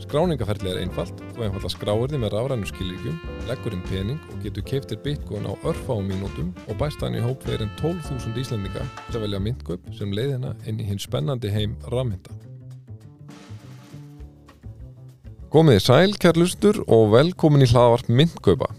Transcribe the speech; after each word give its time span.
Skráningaferðli 0.00 0.70
er 0.72 0.78
einfalt, 0.80 1.18
þú 1.34 1.44
einfalla 1.44 1.70
skráir 1.70 2.08
þið 2.08 2.22
með 2.22 2.32
rafrænu 2.32 2.68
skilíkjum, 2.70 3.16
leggur 3.50 3.74
inn 3.76 3.82
pening 3.84 4.20
og 4.32 4.38
getur 4.44 4.64
keiftir 4.64 5.00
bitcoin 5.04 5.44
á 5.44 5.52
örfáum 5.68 6.08
mínútum 6.08 6.54
og 6.66 6.78
bæst 6.80 7.02
hann 7.04 7.18
í 7.18 7.20
hóp 7.20 7.44
fyrir 7.44 7.66
en 7.66 7.72
12.000 7.76 8.40
íslendinga 8.40 8.86
til 9.10 9.18
að 9.18 9.26
velja 9.26 9.40
myndgöp 9.44 9.90
sem 9.98 10.14
leiðina 10.16 10.54
inn 10.64 10.80
í 10.80 10.86
hinn 10.88 11.02
spennandi 11.02 11.52
heim 11.52 11.74
rafmynda. 11.92 12.32
Komiði 15.52 15.82
sæl, 15.84 16.14
kærlustur 16.22 16.80
og 16.86 17.10
velkomin 17.12 17.66
í 17.66 17.68
hlaðvart 17.68 18.08
myndgöpa. 18.08 18.70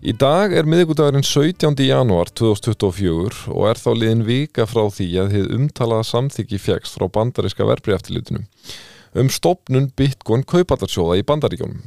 Í 0.00 0.14
dag 0.16 0.54
er 0.56 0.64
miðugudagurinn 0.64 1.26
17. 1.26 1.76
janúar 1.84 2.30
2024 2.32 3.50
og 3.52 3.66
er 3.68 3.76
þá 3.76 3.90
liðin 3.92 4.24
vika 4.24 4.64
frá 4.64 4.86
því 4.88 5.10
að 5.20 5.34
þið 5.34 5.52
umtalaða 5.58 6.06
samþyggi 6.14 6.62
fjækst 6.64 6.96
frá 6.96 7.10
bandariska 7.12 7.68
verbreyftilitinu 7.68 8.46
um 9.14 9.30
stopnun 9.32 9.88
Bitcoin 9.96 10.44
kaupallarsjóða 10.46 11.18
í 11.20 11.24
bandaríkjónum. 11.26 11.80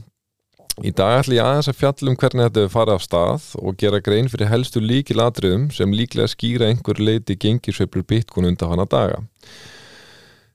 Í 0.82 0.90
dag 0.90 1.20
ætlum 1.20 1.38
ég 1.38 1.46
aðeins 1.46 1.70
að 1.70 1.78
fjallum 1.78 2.16
hvernig 2.18 2.48
þetta 2.48 2.64
hefur 2.64 2.74
farið 2.74 2.96
af 2.96 3.04
stað 3.06 3.44
og 3.62 3.76
gera 3.78 4.00
grein 4.02 4.30
fyrir 4.32 4.50
helstu 4.50 4.82
líkiladriðum 4.82 5.68
sem 5.76 5.94
líklega 5.94 6.32
skýra 6.32 6.72
einhver 6.72 6.98
leiti 6.98 7.38
gengisveiflur 7.38 8.08
Bitcoin 8.10 8.50
undan 8.50 8.74
hana 8.74 8.88
daga. 8.90 9.22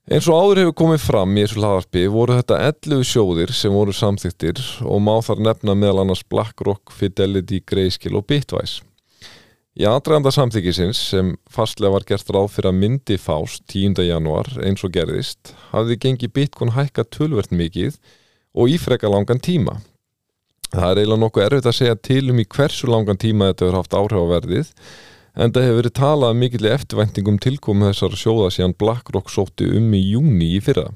Eins 0.09 0.27
og 0.27 0.41
áður 0.41 0.63
hefur 0.63 0.77
komið 0.81 1.05
fram 1.05 1.37
í 1.37 1.45
þessu 1.45 1.61
hlaðarpi 1.61 2.03
voru 2.11 2.41
þetta 2.41 2.59
11 2.67 3.07
sjóðir 3.07 3.55
sem 3.55 3.75
voru 3.77 3.95
samþyktir 3.95 4.65
og 4.89 5.03
má 5.05 5.15
þar 5.23 5.45
nefna 5.45 5.79
meðal 5.79 6.03
annars 6.03 6.25
BlackRock, 6.27 6.91
Fidelity, 6.91 7.61
Grayscale 7.63 8.19
og 8.19 8.27
Bitwise. 8.27 8.88
Í 9.79 9.85
aðdraganda 9.87 10.33
samþykisins 10.35 10.99
sem 11.13 11.29
fastlega 11.55 11.93
var 11.95 12.05
gert 12.07 12.31
ráð 12.35 12.49
fyrir 12.51 12.73
að 12.73 12.79
myndi 12.81 13.15
fást 13.23 13.63
10. 13.71 14.01
januar 14.09 14.49
eins 14.67 14.83
og 14.83 14.91
gerðist 14.97 15.53
hafði 15.71 15.97
gengið 16.03 16.33
Bitcoin 16.35 16.73
hækka 16.75 17.05
tölvert 17.15 17.55
mikið 17.55 18.01
og 18.59 18.73
ífreka 18.75 19.07
langan 19.07 19.39
tíma. 19.39 19.77
Það 20.73 20.89
er 20.89 21.01
eiginlega 21.05 21.23
nokkuð 21.23 21.45
erfitt 21.45 21.69
að 21.71 21.77
segja 21.79 21.99
til 22.09 22.25
um 22.33 22.43
í 22.43 22.47
hversu 22.57 22.91
langan 22.91 23.23
tíma 23.23 23.53
þetta 23.53 23.69
hefur 23.69 23.79
haft 23.79 23.97
áhrif 24.01 24.27
á 24.27 24.33
verðið 24.33 24.73
en 25.39 25.55
það 25.55 25.69
hefur 25.69 25.79
verið 25.79 25.97
talað 26.01 26.41
mikill 26.43 26.71
eftirvæntingum 26.75 27.39
tilkomu 27.47 27.93
þessar 27.93 28.19
sjóða 28.19 28.51
síðan 28.57 28.75
BlackRock 28.83 29.31
sótti 29.31 29.71
um 29.79 29.95
í 29.95 30.03
júni 30.09 30.57
í 30.57 30.59
fyrra 30.59 30.89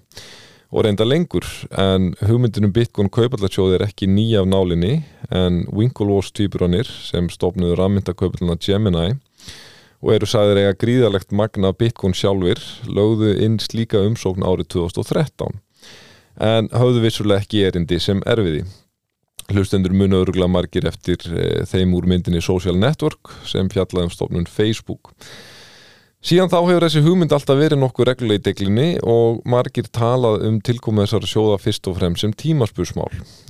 og 0.72 0.86
reynda 0.86 1.04
lengur 1.04 1.44
en 1.78 2.12
hugmyndinum 2.24 2.72
Bitcoin 2.72 3.10
kaupallarsjóði 3.12 3.76
er 3.76 3.84
ekki 3.86 4.08
nýja 4.08 4.40
af 4.40 4.48
nálinni 4.48 4.94
en 5.28 5.66
Winklevoss 5.68 6.32
týpuranir 6.32 6.88
sem 6.88 7.28
stofnuður 7.32 7.82
rafmyndakaupallana 7.82 8.56
Gemini 8.56 9.18
og 10.02 10.14
eru 10.16 10.26
sagðir 10.26 10.62
eiga 10.62 10.78
gríðalegt 10.80 11.34
magna 11.36 11.74
Bitcoin 11.76 12.16
sjálfur 12.16 12.62
lögðu 12.88 13.34
inn 13.44 13.60
slíka 13.62 14.00
umsókn 14.00 14.46
árið 14.48 14.72
2013 14.78 15.60
en 16.40 16.70
hafðu 16.72 17.04
vissulega 17.04 17.44
ekki 17.44 17.66
erindi 17.68 17.98
sem 18.00 18.22
erfiði. 18.24 18.64
Hlustendur 19.52 19.92
munu 19.92 20.22
örugla 20.22 20.46
margir 20.48 20.86
eftir 20.88 21.20
e, 21.28 21.64
þeim 21.68 21.92
úr 21.98 22.06
myndinni 22.08 22.40
Social 22.40 22.78
Network 22.80 23.34
sem 23.48 23.68
fjallaði 23.68 24.08
um 24.08 24.14
stofnun 24.14 24.48
Facebook 24.48 25.12
Síðan 26.22 26.52
þá 26.52 26.60
hefur 26.60 26.84
þessi 26.84 27.00
hugmynd 27.02 27.32
alltaf 27.34 27.56
verið 27.58 27.80
nokkuð 27.82 28.06
reglulega 28.06 28.38
í 28.38 28.42
deglinni 28.46 28.90
og 29.10 29.40
margir 29.42 29.88
talað 29.90 30.44
um 30.46 30.60
tilkomið 30.62 31.08
þessar 31.08 31.24
sjóða 31.26 31.56
fyrst 31.58 31.88
og 31.90 31.96
fremst 31.96 32.22
sem 32.22 32.34
tímaspursmál. 32.38 33.08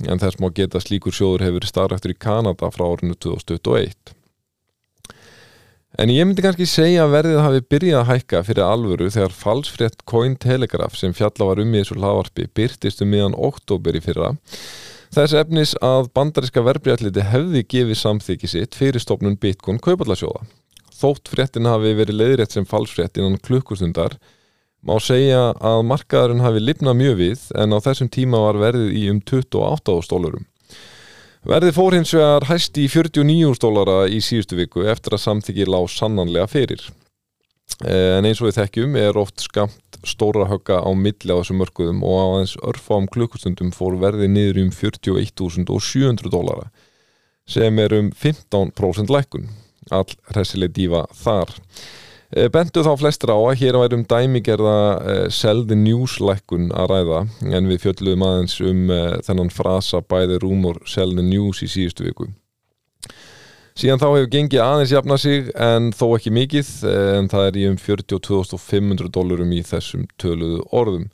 En 0.09 0.17
þess 0.17 0.39
má 0.41 0.47
geta 0.57 0.81
slíkur 0.81 1.13
sjóður 1.13 1.45
hefur 1.45 1.67
starræktur 1.69 2.15
í 2.15 2.17
Kanada 2.17 2.71
frá 2.73 2.87
árinu 2.87 3.13
2021. 3.13 4.15
En 6.01 6.09
ég 6.09 6.25
myndi 6.25 6.41
kannski 6.41 6.65
segja 6.65 7.03
að 7.05 7.13
verðið 7.13 7.43
hafi 7.45 7.61
byrjað 7.75 7.99
að 7.99 8.09
hækka 8.09 8.41
fyrir 8.47 8.65
alvöru 8.65 9.11
þegar 9.13 9.37
falsfrétt 9.43 10.01
Cointelegraph 10.09 10.97
sem 10.97 11.13
fjalla 11.13 11.51
var 11.51 11.61
um 11.61 11.77
í 11.77 11.83
þessu 11.83 11.99
hlaðvarpi 11.99 12.47
byrtist 12.57 13.05
um 13.05 13.13
miðan 13.13 13.37
oktober 13.37 13.93
í 13.93 14.01
fyrra. 14.01 14.33
Þess 15.13 15.37
efnis 15.43 15.77
að 15.85 16.09
bandariska 16.17 16.65
verbreyalliti 16.65 17.29
hefði 17.29 17.65
gefið 17.69 18.01
samþyggi 18.01 18.53
sitt 18.55 18.81
fyrir 18.81 19.05
stofnun 19.05 19.37
Bitcoin 19.37 19.77
kaupallarsjóða 19.77 20.47
þótt 21.03 21.33
fréttin 21.33 21.69
hafi 21.69 21.93
verið 21.97 22.19
leiðrétt 22.21 22.55
sem 22.55 22.67
falsfrétt 22.67 23.19
innan 23.19 23.41
klukkustundar 23.43 24.17
má 24.83 24.95
segja 25.03 25.51
að 25.63 25.83
markaðurinn 25.87 26.43
hafi 26.43 26.63
lifnað 26.63 26.99
mjög 26.99 27.19
við 27.19 27.45
en 27.59 27.75
á 27.75 27.77
þessum 27.83 28.09
tíma 28.11 28.41
var 28.47 28.59
verðið 28.61 28.97
í 28.99 29.05
um 29.11 29.21
28 29.21 29.99
stólarum. 30.07 30.47
Verðið 31.43 31.75
fór 31.75 31.95
hins 31.97 32.11
vegar 32.15 32.45
hæst 32.47 32.77
í 32.79 32.87
49 32.87 33.55
stólara 33.59 34.03
í 34.07 34.21
síðustu 34.23 34.59
viku 34.59 34.85
eftir 34.87 35.17
að 35.17 35.25
samþykji 35.25 35.67
lág 35.67 35.89
sannanlega 35.91 36.47
fyrir. 36.51 36.85
En 37.83 38.27
eins 38.27 38.39
og 38.39 38.47
við 38.47 38.59
þekkjum 38.61 38.95
er 38.99 39.19
oft 39.19 39.43
skamt 39.43 39.99
stóra 40.07 40.47
högga 40.47 40.79
á 40.83 40.89
milli 40.95 41.31
á 41.31 41.39
þessum 41.39 41.59
mörguðum 41.63 42.03
og 42.07 42.15
á 42.19 42.27
þess 42.43 42.59
örfám 42.71 43.09
klukkustundum 43.11 43.71
fór 43.75 43.97
verðið 43.99 44.31
niður 44.31 44.61
um 44.63 44.71
41.700 44.75 46.31
dólara 46.31 46.67
sem 47.49 47.79
er 47.79 47.95
um 47.97 48.11
15% 48.15 49.11
lækkun 49.11 49.49
all 49.91 50.07
hressileg 50.31 50.73
dífa 50.75 51.03
þar 51.17 51.51
eh, 52.35 52.49
Bentu 52.53 52.83
þá 52.85 52.93
flestra 53.01 53.35
á 53.35 53.41
að 53.41 53.59
hér 53.61 53.79
værum 53.81 54.05
dæmigerða 54.09 54.77
uh, 54.99 55.25
sell 55.33 55.65
the 55.69 55.77
news 55.79 56.19
lækkun 56.23 56.71
að 56.71 56.93
ræða 56.93 57.25
en 57.49 57.69
við 57.71 57.83
fjöldluðum 57.85 58.25
aðeins 58.27 58.57
um 58.63 58.87
uh, 58.93 59.19
þennan 59.25 59.53
frasa 59.53 60.01
bæði 60.01 60.39
rúmur 60.43 60.81
the 60.85 61.25
news 61.25 61.63
í 61.63 61.69
síðustu 61.71 62.07
viku. 62.07 62.29
Síðan 63.73 63.97
þá 63.97 64.07
hefur 64.11 64.29
gengið 64.29 64.61
aðeins 64.61 64.91
jafna 64.93 65.17
sig 65.17 65.47
en 65.57 65.89
þó 65.97 66.05
ekki 66.13 66.29
mikið 66.29 66.67
en 66.93 67.29
það 67.31 67.47
er 67.47 67.55
í 67.57 67.63
um 67.71 67.79
42.500 67.81 69.09
dólarum 69.09 69.55
í 69.55 69.63
þessum 69.65 70.05
töluðu 70.21 70.59
orðum. 70.69 71.07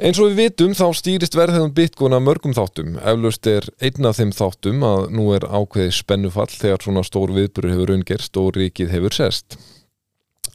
Eins 0.00 0.16
og 0.16 0.30
við 0.30 0.38
vitum 0.38 0.70
þá 0.72 0.86
stýrist 0.96 1.34
verðhæðum 1.36 1.74
Bitcoin 1.76 2.14
að 2.16 2.22
mörgum 2.24 2.54
þáttum. 2.56 2.94
Eflaust 3.04 3.44
er 3.50 3.66
einn 3.84 4.06
af 4.08 4.16
þeim 4.16 4.30
þáttum 4.32 4.84
að 4.86 5.02
nú 5.12 5.26
er 5.36 5.44
ákveði 5.44 5.90
spennufall 5.92 6.46
þegar 6.48 6.84
svona 6.86 7.02
stór 7.04 7.32
viðbúri 7.36 7.74
hefur 7.74 7.90
raungerst 7.92 8.38
og 8.40 8.54
ríkið 8.56 8.94
hefur 8.94 9.12
sest. 9.12 9.58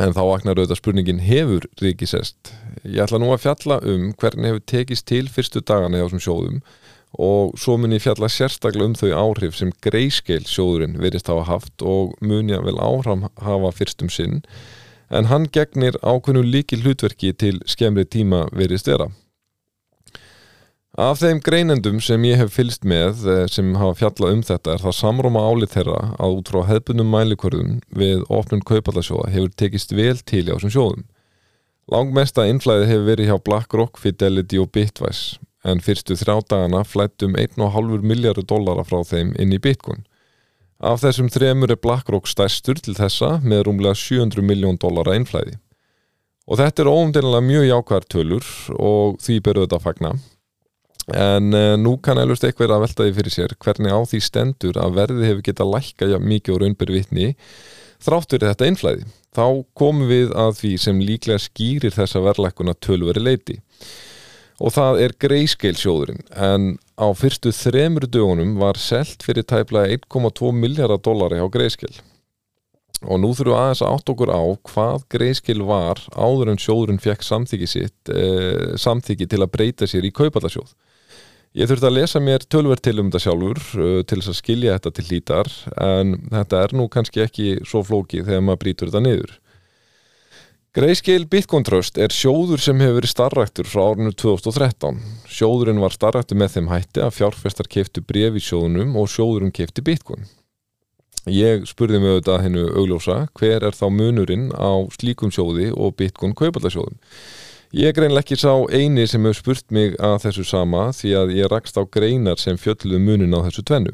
En 0.01 0.15
þá 0.15 0.21
vaknar 0.25 0.57
auðvitað 0.57 0.79
spurningin 0.79 1.21
hefur 1.27 1.67
ríkið 1.77 2.09
sest. 2.09 2.49
Ég 2.81 3.03
ætla 3.03 3.19
nú 3.21 3.29
að 3.35 3.43
fjalla 3.43 3.77
um 3.85 4.07
hvernig 4.17 4.49
hefur 4.49 4.63
tekist 4.71 5.05
til 5.11 5.29
fyrstu 5.35 5.61
dagana 5.61 5.99
hjá 5.99 6.07
þessum 6.07 6.23
sjóðum 6.25 6.63
og 7.21 7.53
svo 7.61 7.75
mun 7.77 7.93
ég 7.93 8.01
fjalla 8.01 8.31
sérstaklega 8.33 8.89
um 8.89 8.95
þau 8.97 9.11
áhrif 9.13 9.59
sem 9.59 9.69
greiskeil 9.85 10.47
sjóðurinn 10.49 10.97
verist 11.03 11.29
hafa 11.29 11.45
haft 11.51 11.85
og 11.85 12.17
mun 12.17 12.49
ég 12.49 12.65
vel 12.65 12.81
áhram 12.81 13.27
hafa 13.45 13.71
fyrstum 13.77 14.09
sinn 14.09 14.41
en 15.13 15.29
hann 15.29 15.45
gegnir 15.53 16.01
ákveðnu 16.01 16.41
líki 16.49 16.81
hlutverki 16.81 17.29
til 17.37 17.61
skemmri 17.69 18.07
tíma 18.09 18.47
verist 18.49 18.89
vera. 18.89 19.11
Af 20.95 21.19
þeim 21.19 21.41
greinendum 21.43 21.97
sem 21.99 22.23
ég 22.23 22.37
hef 22.39 22.53
fylst 22.55 22.85
með 22.87 23.25
eh, 23.27 23.41
sem 23.51 23.73
hafa 23.75 23.97
fjallað 23.99 24.31
um 24.31 24.41
þetta 24.47 24.75
er 24.77 24.83
það 24.85 24.93
samróma 24.95 25.41
álið 25.43 25.73
þeirra 25.73 25.97
að 26.23 26.35
út 26.37 26.51
frá 26.53 26.61
hefbunum 26.69 27.09
mælikvörðum 27.11 27.73
við 27.91 28.21
opnum 28.31 28.61
kaupallarsjóða 28.63 29.33
hefur 29.33 29.51
tekist 29.59 29.91
vel 29.91 30.15
til 30.23 30.45
á 30.47 30.55
þessum 30.55 30.71
sjóðum. 30.71 31.01
Langmesta 31.91 32.45
innflæði 32.47 32.85
hefur 32.87 33.09
verið 33.09 33.27
hjá 33.27 33.35
BlackRock, 33.43 33.99
Fidelity 33.99 34.61
og 34.61 34.69
Bitwise 34.71 35.41
en 35.67 35.81
fyrstu 35.83 36.15
þrjá 36.15 36.37
dagana 36.47 36.85
flættum 36.87 37.35
1,5 37.35 38.05
miljardur 38.05 38.47
dollara 38.47 38.85
frá 38.87 39.01
þeim 39.03 39.33
inn 39.35 39.51
í 39.51 39.59
Bitcoin. 39.59 40.05
Af 40.79 41.01
þessum 41.03 41.27
þremur 41.33 41.73
er 41.75 41.81
BlackRock 41.81 42.29
stærstur 42.31 42.79
til 42.79 42.95
þessa 42.95 43.41
með 43.43 43.65
rúmlega 43.67 43.99
700 43.99 44.47
miljón 44.47 44.79
dollara 44.79 45.17
innflæði. 45.19 45.57
Og 46.47 46.61
þetta 46.61 46.85
er 46.85 46.91
óumdénilega 46.93 47.47
mjög 47.49 47.67
jákvæðar 47.67 48.09
tölur 48.15 48.49
og 48.79 49.19
því 49.25 49.41
beru 49.43 49.65
þetta 49.65 49.81
að 49.81 49.85
fagna 49.89 50.13
en 51.13 51.53
uh, 51.53 51.75
nú 51.77 51.97
kann 52.01 52.17
að 52.17 52.31
lust 52.31 52.45
eitthvað 52.47 52.73
að 52.73 52.85
velta 52.87 53.05
því 53.05 53.15
fyrir 53.19 53.35
sér 53.35 53.57
hvernig 53.61 53.93
á 53.93 53.99
því 54.09 54.21
stendur 54.25 54.79
að 54.81 54.95
verði 54.97 55.27
hefur 55.29 55.43
getað 55.45 55.73
lækka 55.75 56.09
ja, 56.09 56.17
mikið 56.17 56.55
og 56.55 56.63
raunbyrði 56.63 56.97
vittni 56.97 57.27
þráttur 58.01 58.45
þetta 58.47 58.69
einflæði 58.69 59.05
þá 59.35 59.45
komum 59.77 60.09
við 60.09 60.33
að 60.33 60.57
því 60.61 60.73
sem 60.81 61.03
líklega 61.03 61.43
skýrir 61.43 61.93
þessa 61.93 62.23
verðlækuna 62.25 62.73
tölveri 62.81 63.21
leiti 63.21 63.59
og 64.63 64.73
það 64.73 65.01
er 65.03 65.15
greyscale 65.19 65.77
sjóðurinn 65.77 66.23
en 66.31 66.67
á 66.95 67.07
fyrstu 67.13 67.51
þremur 67.53 68.07
dögunum 68.07 68.55
var 68.61 68.79
selt 68.79 69.23
fyrir 69.25 69.45
tæplega 69.45 69.99
1,2 69.99 70.51
miljardar 70.55 71.01
dollari 71.03 71.41
á 71.43 71.47
greyscale 71.51 72.01
og 73.03 73.19
nú 73.21 73.33
þurfum 73.35 73.51
við 73.51 73.59
aðeins 73.59 73.83
að 73.83 73.93
átt 73.93 74.11
okkur 74.13 74.31
á 74.31 74.43
hvað 74.71 75.05
greyscale 75.11 75.67
var 75.67 76.01
áður 76.15 76.53
en 76.53 76.61
sjóðurinn 76.61 77.03
fekk 77.03 77.27
samþyggi 77.27 77.69
sitt 77.69 78.09
eh, 78.09 78.73
samþyggi 78.79 79.27
til 79.29 79.43
að 79.43 79.51
breyta 79.53 79.89
sér 79.89 80.07
í 80.07 80.13
kaupallarsjóð 80.15 80.71
Ég 81.55 81.69
þurfti 81.71 81.87
að 81.87 81.95
lesa 81.95 82.19
mér 82.19 82.43
tölver 82.51 82.81
til 82.83 82.97
um 82.99 83.07
þetta 83.07 83.23
sjálfur 83.23 83.59
uh, 83.79 83.99
til 84.03 84.19
þess 84.19 84.31
að 84.33 84.39
skilja 84.41 84.75
þetta 84.75 84.91
til 84.97 85.05
lítar 85.07 85.49
en 85.79 86.17
þetta 86.27 86.63
er 86.65 86.75
nú 86.75 86.89
kannski 86.91 87.23
ekki 87.23 87.49
svo 87.63 87.79
flóki 87.87 88.25
þegar 88.25 88.43
maður 88.43 88.63
brítur 88.65 88.91
þetta 88.91 89.03
niður. 89.05 89.35
Grayscale 90.75 91.29
Bitcoin 91.31 91.63
Trust 91.63 91.95
er 91.95 92.11
sjóður 92.11 92.59
sem 92.59 92.81
hefur 92.83 92.97
verið 92.97 93.13
starræktur 93.13 93.69
frá 93.71 93.85
árinu 93.85 94.11
2013. 94.11 94.97
Sjóðurinn 95.31 95.79
var 95.79 95.95
starræktur 95.95 96.35
með 96.41 96.57
þeim 96.57 96.67
hætti 96.73 97.05
að 97.05 97.13
fjárfestar 97.15 97.69
keiftu 97.71 98.03
bref 98.03 98.35
í 98.35 98.43
sjóðunum 98.43 98.97
og 98.99 99.07
sjóðurinn 99.13 99.55
keifti 99.55 99.85
Bitcoin. 99.87 100.27
Ég 101.31 101.63
spurði 101.71 102.03
mig 102.03 102.17
auðvitað 102.17 102.43
hennu 102.43 102.65
augljósa 102.75 103.21
hver 103.39 103.63
er 103.63 103.79
þá 103.79 103.87
munurinn 103.87 104.49
á 104.51 104.83
slíkum 104.91 105.31
sjóði 105.31 105.71
og 105.71 105.95
Bitcoin 105.95 106.35
kaupallarsjóðum. 106.35 106.99
Ég 107.75 107.91
greinlega 107.91 108.23
ekki 108.23 108.37
sá 108.39 108.53
eini 108.71 109.03
sem 109.03 109.25
hefur 109.27 109.35
spurt 109.35 109.73
mig 109.75 109.97
að 109.99 110.21
þessu 110.23 110.45
sama 110.47 110.83
því 110.95 111.09
að 111.19 111.31
ég 111.35 111.49
rakst 111.51 111.75
á 111.75 111.83
greinar 111.83 112.39
sem 112.39 112.55
fjölluðu 112.55 113.01
munin 113.03 113.35
á 113.35 113.43
þessu 113.43 113.65
tvennu 113.67 113.91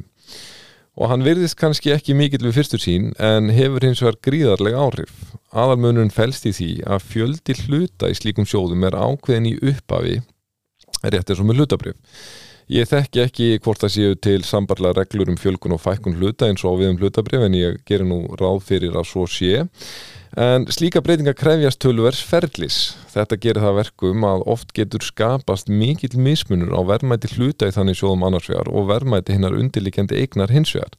og 1.02 1.10
hann 1.10 1.24
virðist 1.26 1.58
kannski 1.58 1.90
ekki 1.96 2.14
mikill 2.14 2.44
við 2.46 2.60
fyrstur 2.60 2.84
sín 2.84 3.08
en 3.18 3.50
hefur 3.50 3.82
hins 3.88 4.04
vegar 4.04 4.20
gríðarlega 4.28 4.84
áhrif. 4.86 5.16
Aðalmunum 5.50 6.12
fælst 6.14 6.46
í 6.46 6.54
því 6.54 6.70
að 6.86 7.08
fjöldi 7.10 7.56
hluta 7.64 8.12
í 8.12 8.20
slíkum 8.20 8.46
sjóðum 8.46 8.86
er 8.86 9.00
ákveðin 9.00 9.50
í 9.50 9.56
upphafi, 9.72 10.20
rétt 11.02 11.32
eins 11.32 11.42
og 11.42 11.48
með 11.50 11.64
hlutabrif. 11.64 11.98
Ég 12.70 12.88
þekki 12.88 13.22
ekki 13.26 13.46
hvort 13.64 13.82
það 13.82 13.94
séu 13.96 14.16
til 14.22 14.42
sambarlega 14.46 15.02
reglur 15.02 15.32
um 15.32 15.38
fjölkun 15.40 15.74
og 15.76 15.82
fækkun 15.82 16.18
hluta 16.20 16.48
eins 16.48 16.64
og 16.68 16.80
við 16.80 16.94
um 16.94 17.00
hlutabrif 17.02 17.46
en 17.46 17.56
ég 17.58 17.80
gerir 17.88 18.08
nú 18.08 18.24
ráð 18.40 18.62
fyrir 18.68 18.96
að 18.96 19.08
svo 19.10 19.26
sé. 19.28 19.66
En 20.40 20.64
slíka 20.72 21.02
breytinga 21.04 21.34
krefjast 21.36 21.82
tölvers 21.84 22.22
ferlis. 22.24 22.78
Þetta 23.12 23.40
gerir 23.44 23.66
það 23.66 23.80
verkum 23.82 24.24
að 24.24 24.46
oft 24.54 24.72
getur 24.78 25.04
skapast 25.04 25.68
mikill 25.68 26.16
mismunur 26.16 26.72
á 26.72 26.80
verðmæti 26.88 27.34
hluta 27.34 27.68
í 27.68 27.74
þannig 27.76 28.00
sjóðum 28.00 28.24
annarsvegar 28.30 28.72
og 28.72 28.88
verðmæti 28.88 29.36
hinnar 29.36 29.58
undirlikjandi 29.58 30.22
eignar 30.22 30.54
hinsvegar. 30.54 30.96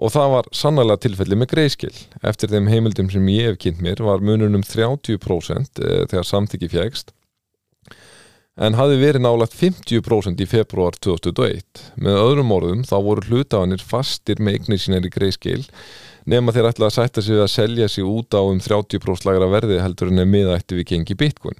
Og 0.00 0.12
það 0.12 0.34
var 0.34 0.50
sannlega 0.56 1.00
tilfelli 1.00 1.36
með 1.36 1.50
greiðskil. 1.54 1.94
Eftir 2.24 2.52
þeim 2.52 2.68
heimildum 2.72 3.08
sem 3.12 3.32
ég 3.32 3.48
hef 3.48 3.58
kynnt 3.64 3.80
mér 3.84 4.04
var 4.04 4.20
mununum 4.24 4.64
30% 4.64 5.80
eh, 5.80 6.04
þegar 6.08 6.28
samþyggi 6.28 6.70
fjægst 6.72 7.14
en 8.60 8.76
hafi 8.76 8.98
verið 9.00 9.24
nálagt 9.24 9.56
50% 9.56 10.42
í 10.44 10.46
februar 10.48 10.96
2021. 11.00 11.84
Með 12.04 12.20
öðrum 12.20 12.52
orðum 12.52 12.84
þá 12.84 12.96
voru 13.06 13.26
hlutavanir 13.30 13.84
fastir 13.84 14.42
með 14.42 14.58
eignir 14.58 14.82
sínar 14.82 15.08
í 15.08 15.12
greiðskil 15.14 15.62
nema 16.28 16.52
þeir 16.52 16.68
ætla 16.68 16.90
að 16.90 16.96
sætta 16.98 17.24
sig 17.24 17.40
að 17.40 17.52
selja 17.54 17.88
sig 17.88 18.04
út 18.04 18.36
á 18.36 18.44
um 18.44 18.60
30% 18.60 19.26
lagra 19.28 19.48
verði 19.50 19.80
heldur 19.80 20.12
en 20.12 20.20
er 20.20 20.28
miðætti 20.28 20.76
við 20.76 20.90
gengi 20.92 21.16
bitcoin. 21.16 21.56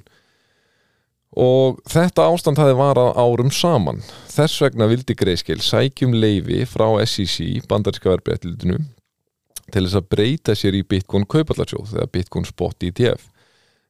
Og 1.40 1.78
þetta 1.88 2.26
ástand 2.26 2.58
hafi 2.58 2.74
varað 2.76 3.16
árum 3.22 3.52
saman. 3.54 4.02
Þess 4.28 4.60
vegna 4.64 4.88
vildi 4.90 5.14
Greiskil 5.16 5.60
sækjum 5.62 6.16
leifi 6.18 6.64
frá 6.68 6.88
SEC 7.06 7.64
bandaríska 7.70 8.12
verbreytildinu 8.12 8.80
til 9.70 9.84
þess 9.86 10.00
að 10.00 10.08
breyta 10.10 10.56
sér 10.58 10.76
í 10.76 10.82
bitcoin 10.84 11.24
kaupallarsjóð 11.30 11.94
eða 11.96 12.10
bitcoin 12.12 12.48
spot 12.48 12.82
ETF 12.82 13.28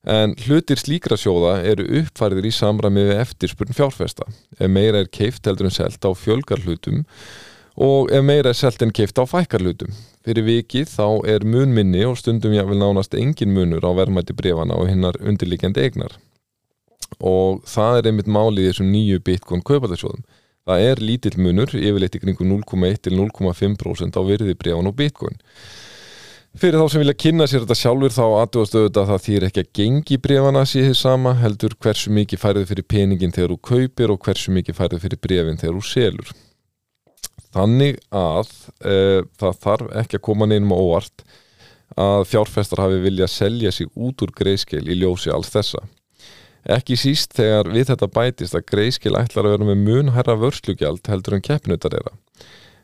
en 0.09 0.33
hlutir 0.47 0.81
slíkra 0.81 1.19
sjóða 1.21 1.59
eru 1.69 1.85
uppfærið 2.01 2.49
í 2.49 2.55
samræmi 2.57 3.05
við 3.11 3.21
eftirspurn 3.21 3.77
fjárfesta 3.77 4.25
ef 4.59 4.71
meira 4.73 5.03
er 5.05 5.11
keift 5.13 5.45
heldur 5.47 5.69
en 5.69 5.77
selt 5.77 6.05
á 6.07 6.11
fjölgar 6.17 6.63
hlutum 6.65 7.05
og 7.81 8.11
ef 8.13 8.25
meira 8.25 8.51
er 8.53 8.59
selt 8.59 8.83
en 8.83 8.93
keift 8.93 9.19
á 9.21 9.25
fækkarlutum. 9.25 9.93
Fyrir 10.25 10.45
vikið 10.45 10.91
þá 10.91 11.07
er 11.33 11.47
munminni 11.49 12.03
og 12.05 12.19
stundum 12.21 12.53
ég 12.53 12.67
vil 12.69 12.81
nánast 12.81 13.15
engin 13.17 13.55
munur 13.55 13.85
á 13.87 13.91
verðmætti 13.97 14.37
brefana 14.37 14.77
og 14.77 14.91
hinnar 14.91 15.17
undirlikjandi 15.21 15.87
eignar. 15.87 16.17
Og 17.21 17.63
það 17.65 17.99
er 17.99 18.11
einmitt 18.11 18.29
málið 18.29 18.71
þessum 18.71 18.91
nýju 18.93 19.23
bitcoin 19.25 19.65
kaupalagsjóðum. 19.65 20.27
Það 20.69 20.85
er 20.91 21.01
lítill 21.01 21.39
munur, 21.41 21.73
yfirleitt 21.73 22.19
í 22.19 22.21
kringu 22.23 22.45
0,1 22.45 23.01
til 23.07 23.17
0,5% 23.17 24.19
á 24.21 24.23
virði 24.29 24.55
brefan 24.61 24.91
og 24.91 24.99
bitcoin. 24.99 25.41
Fyrir 26.59 26.81
þá 26.81 26.91
sem 26.91 27.03
vilja 27.05 27.15
kynna 27.15 27.47
sér 27.47 27.63
þetta 27.63 27.79
sjálfur 27.79 28.11
þá 28.11 28.25
aðdúastu 28.27 28.81
auðvitað 28.81 29.03
að 29.05 29.11
það 29.11 29.21
þýr 29.27 29.45
ekki 29.47 29.63
að 29.63 29.69
gengi 29.79 30.17
brefana 30.19 30.63
síðan 30.67 30.97
sama 30.99 31.35
heldur 31.39 31.77
hversu 31.79 32.11
mikið 32.11 32.41
færði 32.43 32.65
fyrir 32.67 32.87
peningin 32.91 33.35
þegar 33.37 33.53
þú 33.55 33.59
kaupir 33.71 34.11
og 34.11 34.19
hversu 34.25 34.55
mikið 34.57 34.79
færði 34.81 34.99
fyrir 35.05 35.21
brefin 35.23 35.61
þegar 35.61 35.77
þú 35.79 35.85
selur. 35.87 36.33
Þannig 37.55 38.01
að 38.11 38.51
e, 38.83 38.97
það 39.39 39.63
þarf 39.63 39.95
ekki 40.03 40.19
að 40.19 40.25
koma 40.27 40.51
neinum 40.51 40.75
á 40.75 40.79
óvart 40.83 41.25
að 42.01 42.27
fjárfestar 42.33 42.83
hafi 42.83 42.99
vilja 43.05 43.31
selja 43.31 43.71
sig 43.75 43.91
út 43.95 44.27
úr 44.27 44.35
greiðskil 44.35 44.83
í 44.91 44.99
ljósi 44.99 45.31
alls 45.31 45.55
þessa. 45.55 45.85
Ekki 46.67 46.99
síst 46.99 47.39
þegar 47.39 47.71
við 47.71 47.93
þetta 47.93 48.11
bætist 48.11 48.59
að 48.59 48.67
greiðskil 48.75 49.15
ætlar 49.19 49.47
að 49.47 49.55
vera 49.55 49.71
með 49.71 49.87
munherra 49.87 50.35
vörslugjald 50.39 51.07
heldur 51.07 51.39
en 51.39 51.47
keppnutar 51.47 51.95
þeirra. 51.95 52.19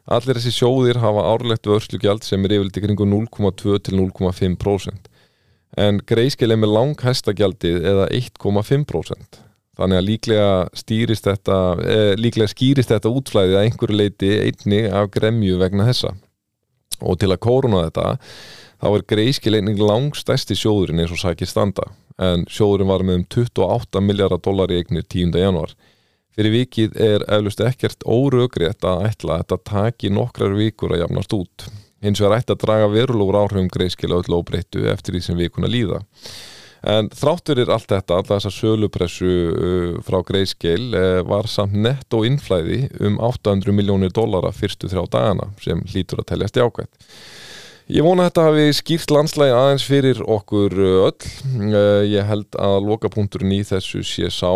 Allir 0.07 0.39
þessi 0.39 0.55
sjóðir 0.55 1.01
hafa 1.03 1.25
árlegt 1.33 1.67
vörslugjald 1.67 2.23
sem 2.23 2.45
er 2.47 2.59
yfirlega 2.59 2.87
kringu 2.87 3.07
0,2 3.11 3.79
til 3.83 3.99
0,5% 3.99 5.11
en 5.77 6.01
greiðskil 6.09 6.53
er 6.53 6.61
með 6.61 6.73
langhæstagjaldið 6.75 7.89
eða 7.91 8.07
1,5%. 8.17 9.41
Þannig 9.77 9.99
að 10.01 10.07
líklega 10.09 10.53
stýrist 10.73 11.27
þetta, 11.29 11.57
eh, 11.85 12.13
líklega 12.17 12.49
skýrist 12.49 12.93
þetta 12.93 13.13
útflæðið 13.13 13.57
að 13.59 13.67
einhverju 13.67 13.97
leiti 13.97 14.31
einni 14.41 14.87
af 14.89 15.11
gremju 15.13 15.59
vegna 15.61 15.85
þessa. 15.85 16.15
Og 17.03 17.19
til 17.21 17.29
að 17.29 17.43
kóruna 17.45 17.83
þetta, 17.85 18.17
þá 18.81 18.89
er 18.95 19.09
greiðskil 19.13 19.55
einnig 19.59 19.77
langstæsti 19.77 20.57
sjóðurinn 20.57 21.03
eins 21.03 21.13
og 21.13 21.21
sækir 21.21 21.47
standa. 21.47 21.85
En 22.19 22.47
sjóðurinn 22.49 22.89
var 22.89 23.05
með 23.05 23.21
um 23.21 23.27
28 23.29 24.01
miljardar 24.01 24.41
dólar 24.41 24.73
í 24.73 24.81
eignir 24.81 25.05
10. 25.05 25.37
januar. 25.37 25.75
Fyrir 26.37 26.53
vikið 26.53 26.99
er 27.01 27.23
eflust 27.33 27.63
ekkert 27.65 28.05
órögrétt 28.05 28.85
að 28.85 29.07
ætla 29.09 29.39
að 29.39 29.43
þetta 29.43 29.57
taki 29.71 30.11
nokkrar 30.13 30.53
vikur 30.59 30.93
að 30.93 31.07
jafnast 31.07 31.33
út. 31.33 31.65
Hins 32.05 32.21
vegar 32.21 32.43
ætti 32.43 32.53
að 32.53 32.61
draga 32.67 32.91
verulegur 32.93 33.39
áhrifum 33.41 33.71
greiðskil 33.73 34.13
á 34.13 34.21
öllu 34.21 34.43
óbreyttu 34.43 34.85
eftir 34.93 35.17
því 35.17 35.23
sem 35.25 35.41
vikuna 35.41 35.71
líða. 35.73 36.03
En 36.87 37.09
þrátturir 37.09 37.73
allt 37.73 37.89
þetta, 37.89 38.21
alltaf 38.21 38.37
þessa 38.37 38.53
sölupressu 38.53 39.33
uh, 39.33 39.97
frá 40.05 40.21
Greyscale 40.29 40.93
uh, 40.93 41.25
var 41.27 41.49
samt 41.49 41.75
netto 41.75 42.21
innflæði 42.29 42.85
um 43.01 43.17
800 43.17 43.73
miljónir 43.75 44.13
dólara 44.15 44.53
fyrstu 44.55 44.93
þrjá 44.93 45.09
dagana 45.17 45.51
sem 45.65 45.81
hlýtur 45.89 46.21
að 46.21 46.31
teljast 46.35 46.61
í 46.61 46.67
ákvæmt. 46.67 47.07
Ég 47.97 48.05
vona 48.05 48.27
að 48.27 48.29
þetta 48.29 48.45
hafi 48.51 48.71
skýrt 48.77 49.13
landslægi 49.15 49.57
aðeins 49.57 49.89
fyrir 49.89 50.21
okkur 50.21 50.77
uh, 50.77 51.07
öll. 51.09 51.31
Ég 52.13 52.29
held 52.29 52.61
að 52.61 52.83
lokapunkturinn 52.93 53.57
í 53.57 53.65
þessu 53.65 54.05
sé 54.05 54.29
sá 54.29 54.53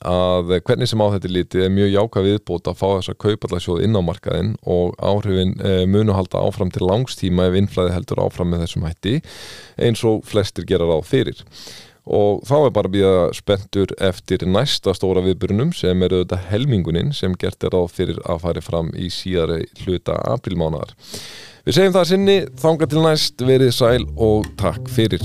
að 0.00 0.56
hvernig 0.64 0.90
sem 0.90 1.02
á 1.04 1.06
þetta 1.12 1.30
lítið 1.36 1.64
er 1.66 1.72
mjög 1.74 1.92
jáka 1.92 2.24
viðbót 2.24 2.70
að 2.70 2.78
fá 2.80 2.86
þess 2.88 3.12
að 3.12 3.20
kaupa 3.26 3.48
alltaf 3.48 3.64
sjóð 3.66 3.84
inn 3.86 3.98
á 3.98 4.02
markaðin 4.02 4.52
og 4.64 4.96
áhrifin 4.98 5.54
eh, 5.60 5.84
munu 5.86 6.16
halda 6.16 6.42
áfram 6.42 6.72
til 6.72 6.86
langstíma 6.88 7.50
ef 7.50 7.60
innflæði 7.60 7.94
heldur 7.96 8.24
áfram 8.24 8.52
með 8.52 8.66
þessum 8.66 8.86
hætti 8.88 9.16
eins 9.76 10.04
og 10.08 10.24
flestir 10.28 10.68
gera 10.68 10.88
ráð 10.88 11.08
fyrir 11.10 11.44
og 12.02 12.42
þá 12.46 12.56
er 12.58 12.74
bara 12.74 12.90
býða 12.90 13.14
spenntur 13.36 13.92
eftir 14.02 14.42
næsta 14.48 14.94
stóra 14.96 15.22
viðbyrjunum 15.22 15.70
sem 15.76 16.02
eru 16.02 16.22
þetta 16.24 16.40
helminguninn 16.50 17.14
sem 17.14 17.36
gert 17.38 17.62
er 17.62 17.74
ráð 17.76 17.92
fyrir 17.94 18.18
að 18.26 18.42
fari 18.42 18.64
fram 18.64 18.90
í 18.98 19.10
síðari 19.12 19.62
hluta 19.84 20.18
aprilmánaðar. 20.34 20.96
Við 21.62 21.78
segjum 21.78 21.94
það 21.94 22.10
sinni, 22.10 22.36
þángar 22.58 22.90
til 22.90 23.06
næst, 23.06 23.46
verið 23.46 23.74
sæl 23.76 24.04
og 24.18 24.50
takk 24.58 24.90
fyrir. 24.90 25.22